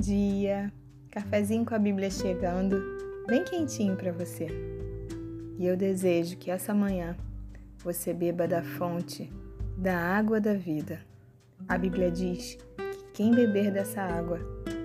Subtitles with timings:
[0.00, 0.72] dia!
[1.10, 2.82] Cafezinho com a Bíblia chegando,
[3.26, 4.46] bem quentinho para você.
[5.58, 7.14] E eu desejo que essa manhã
[7.84, 9.30] você beba da fonte
[9.76, 11.00] da água da vida.
[11.68, 14.40] A Bíblia diz que quem beber dessa água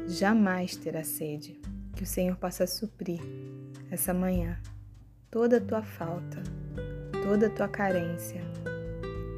[0.06, 1.62] jamais terá sede.
[1.96, 3.22] Que o Senhor possa suprir
[3.90, 4.60] essa manhã
[5.32, 6.44] toda a tua falta,
[7.24, 8.42] toda a tua carência,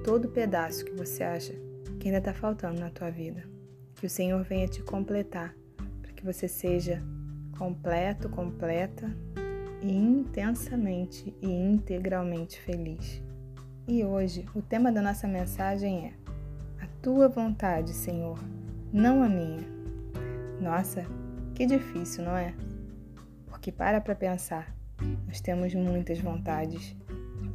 [0.03, 1.53] todo pedaço que você acha
[1.99, 3.43] que ainda está faltando na tua vida.
[3.95, 5.55] Que o Senhor venha te completar,
[6.27, 7.01] você seja
[7.57, 9.09] completo, completa
[9.81, 13.23] e intensamente e integralmente feliz.
[13.87, 16.13] E hoje o tema da nossa mensagem é:
[16.83, 18.37] A tua vontade, Senhor,
[18.91, 19.65] não a minha.
[20.59, 21.05] Nossa,
[21.55, 22.53] que difícil, não é?
[23.45, 24.75] Porque para para pensar,
[25.25, 26.93] nós temos muitas vontades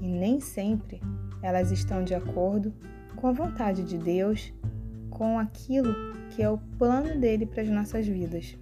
[0.00, 0.98] e nem sempre
[1.42, 2.72] elas estão de acordo
[3.16, 4.50] com a vontade de Deus,
[5.10, 5.92] com aquilo
[6.30, 8.56] que é o plano dele para as nossas vidas.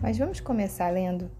[0.00, 1.30] Mas vamos começar lendo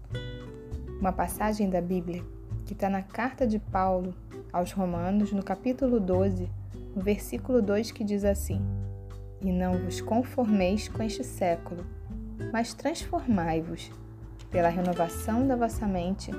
[0.99, 2.23] uma passagem da Bíblia
[2.63, 4.13] que está na carta de Paulo
[4.53, 6.47] aos Romanos, no capítulo 12,
[6.95, 8.61] no versículo 2, que diz assim:
[9.41, 11.83] E não vos conformeis com este século,
[12.53, 13.91] mas transformai-vos
[14.51, 16.29] pela renovação da vossa mente,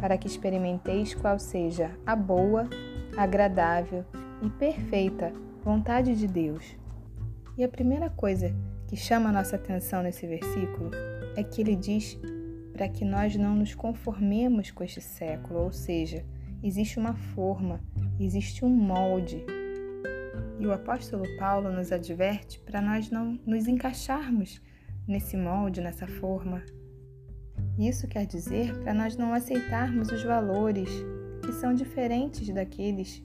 [0.00, 2.70] para que experimenteis qual seja a boa,
[3.16, 4.04] agradável
[4.40, 5.32] e perfeita
[5.64, 6.76] vontade de Deus.
[7.58, 8.54] E a primeira coisa
[8.86, 10.90] que chama a nossa atenção nesse versículo
[11.36, 12.18] é que ele diz
[12.72, 16.24] para que nós não nos conformemos com este século, ou seja,
[16.62, 17.80] existe uma forma,
[18.18, 19.44] existe um molde.
[20.58, 24.60] E o apóstolo Paulo nos adverte para nós não nos encaixarmos
[25.06, 26.62] nesse molde, nessa forma.
[27.78, 30.90] Isso quer dizer para nós não aceitarmos os valores
[31.44, 33.22] que são diferentes daqueles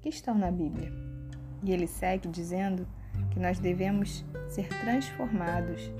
[0.00, 0.92] que estão na Bíblia.
[1.64, 2.86] E ele segue dizendo
[3.30, 5.90] que nós devemos ser transformados.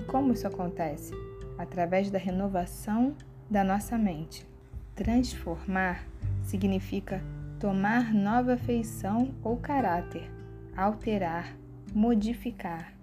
[0.00, 1.12] E como isso acontece?
[1.58, 3.14] Através da renovação
[3.50, 4.46] da nossa mente.
[4.94, 6.06] Transformar
[6.42, 7.22] significa
[7.58, 10.30] tomar nova feição ou caráter,
[10.74, 11.54] alterar,
[11.92, 12.94] modificar.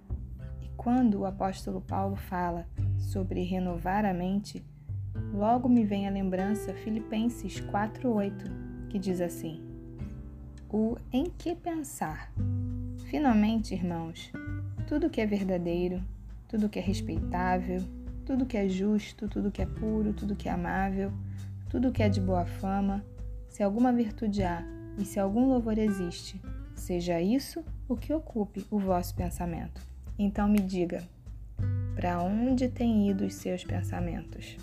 [0.59, 2.65] E quando o apóstolo Paulo fala
[2.97, 4.65] sobre renovar a mente,
[5.31, 9.61] logo me vem a lembrança Filipenses 4:8, que diz assim:
[10.67, 12.33] O em que pensar
[13.05, 14.31] Finalmente, irmãos,
[14.85, 16.03] tudo que é verdadeiro,
[16.47, 17.83] tudo que é respeitável,
[18.25, 21.11] tudo que é justo, tudo que é puro, tudo que é amável,
[21.69, 23.03] tudo que é de boa fama,
[23.47, 24.63] se alguma virtude há
[24.97, 26.41] e se algum louvor existe,
[26.75, 29.81] seja isso o que ocupe o vosso pensamento.
[30.17, 31.03] Então me diga,
[31.95, 34.57] para onde têm ido os seus pensamentos?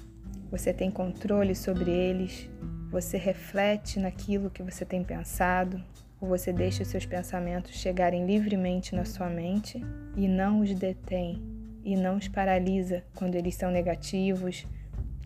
[0.50, 2.48] Você tem controle sobre eles?
[2.90, 5.82] Você reflete naquilo que você tem pensado?
[6.24, 9.84] ou você deixa os seus pensamentos chegarem livremente na sua mente
[10.16, 11.53] e não os detém
[11.84, 14.66] e não os paralisa quando eles são negativos,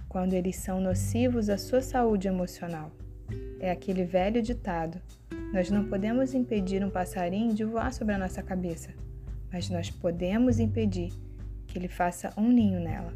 [0.09, 2.91] quando eles são nocivos à sua saúde emocional.
[3.61, 5.01] É aquele velho ditado:
[5.53, 8.91] nós não podemos impedir um passarinho de voar sobre a nossa cabeça,
[9.53, 11.13] mas nós podemos impedir
[11.67, 13.13] que ele faça um ninho nela.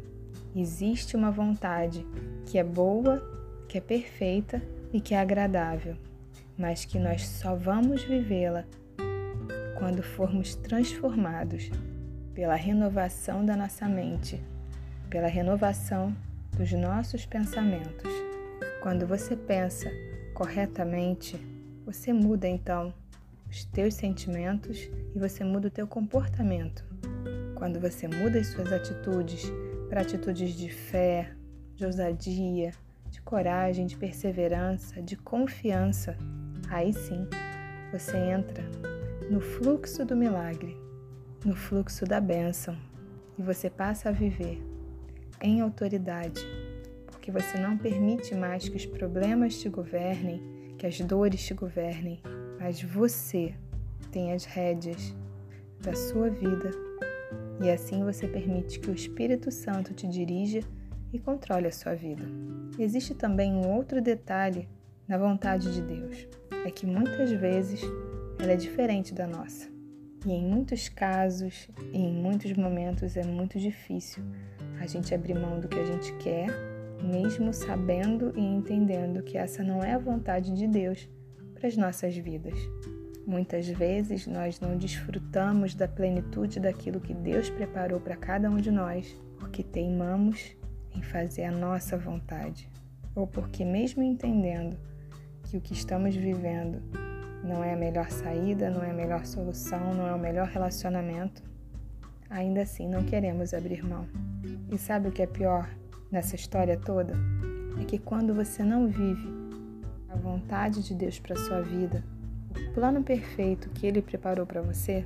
[0.55, 2.05] Existe uma vontade
[2.45, 3.21] que é boa,
[3.67, 4.61] que é perfeita
[4.93, 5.97] e que é agradável
[6.57, 8.65] mas que nós só vamos vivê-la
[9.77, 11.69] quando formos transformados
[12.33, 14.41] pela renovação da nossa mente,
[15.09, 16.15] pela renovação
[16.57, 18.11] dos nossos pensamentos.
[18.81, 19.89] Quando você pensa
[20.33, 21.37] corretamente,
[21.85, 22.93] você muda então
[23.49, 26.83] os teus sentimentos e você muda o teu comportamento.
[27.55, 29.43] Quando você muda as suas atitudes
[29.89, 31.31] para atitudes de fé,
[31.75, 32.71] de ousadia,
[33.09, 36.17] de coragem, de perseverança, de confiança,
[36.73, 37.27] Aí sim,
[37.91, 38.63] você entra
[39.29, 40.75] no fluxo do milagre,
[41.45, 42.77] no fluxo da bênção,
[43.37, 44.61] e você passa a viver
[45.41, 46.41] em autoridade,
[47.07, 50.41] porque você não permite mais que os problemas te governem,
[50.77, 52.21] que as dores te governem,
[52.59, 53.53] mas você
[54.11, 55.15] tem as rédeas
[55.81, 56.71] da sua vida
[57.61, 60.61] e assim você permite que o Espírito Santo te dirija
[61.11, 62.23] e controle a sua vida.
[62.77, 64.67] Existe também um outro detalhe
[65.07, 66.27] na vontade de Deus
[66.65, 67.81] é que muitas vezes
[68.39, 69.72] ela é diferente da nossa.
[70.25, 74.23] E em muitos casos e em muitos momentos é muito difícil
[74.79, 76.47] a gente abrir mão do que a gente quer,
[77.01, 81.09] mesmo sabendo e entendendo que essa não é a vontade de Deus
[81.53, 82.57] para as nossas vidas.
[83.25, 88.71] Muitas vezes nós não desfrutamos da plenitude daquilo que Deus preparou para cada um de
[88.71, 90.55] nós, porque teimamos
[90.95, 92.69] em fazer a nossa vontade,
[93.15, 94.77] ou porque, mesmo entendendo
[95.43, 96.81] que o que estamos vivendo
[97.43, 101.43] não é a melhor saída, não é a melhor solução, não é o melhor relacionamento,
[102.29, 104.07] ainda assim não queremos abrir mão.
[104.71, 105.69] E sabe o que é pior
[106.11, 107.13] nessa história toda?
[107.79, 109.27] É que quando você não vive
[110.09, 112.03] a vontade de Deus para sua vida,
[112.55, 115.05] o plano perfeito que ele preparou para você,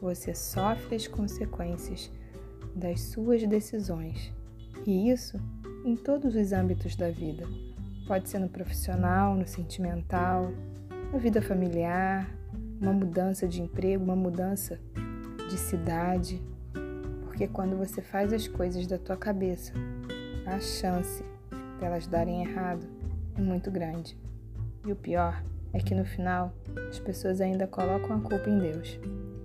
[0.00, 2.10] você sofre as consequências
[2.74, 4.32] das suas decisões.
[4.86, 5.40] E isso
[5.84, 7.46] em todos os âmbitos da vida.
[8.06, 10.52] Pode ser no profissional, no sentimental,
[11.14, 12.28] na vida familiar,
[12.82, 14.80] uma mudança de emprego, uma mudança
[15.48, 16.42] de cidade.
[17.22, 19.72] Porque quando você faz as coisas da tua cabeça,
[20.44, 21.24] a chance
[21.78, 22.84] delas darem errado
[23.38, 24.18] é muito grande.
[24.84, 25.40] E o pior
[25.72, 26.52] é que no final
[26.90, 28.98] as pessoas ainda colocam a culpa em Deus.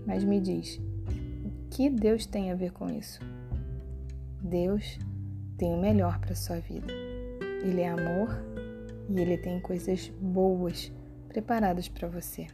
[0.07, 0.81] Mas me diz,
[1.45, 3.19] o que Deus tem a ver com isso?
[4.41, 4.97] Deus
[5.55, 6.91] tem o melhor para sua vida.
[7.61, 8.43] Ele é amor
[9.07, 10.91] e ele tem coisas boas
[11.29, 12.47] preparadas para você.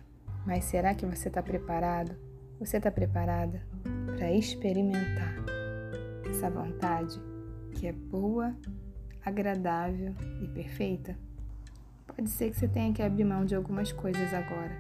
[0.45, 2.16] Mas será que você está preparado?
[2.60, 3.66] Você está preparada
[4.16, 5.36] para experimentar
[6.30, 7.19] essa vontade
[7.74, 8.56] que é boa,
[9.25, 11.18] agradável e perfeita?
[12.06, 14.72] Pode ser que você tenha que abrir mão de algumas coisas agora,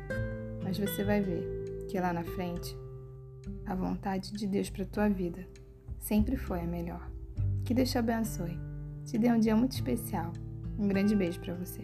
[0.63, 2.77] mas você vai ver que lá na frente
[3.65, 5.45] a vontade de Deus para tua vida
[5.99, 7.09] sempre foi a melhor.
[7.63, 8.57] Que Deus te abençoe.
[9.05, 10.31] Te dê um dia muito especial.
[10.77, 11.81] Um grande beijo para você.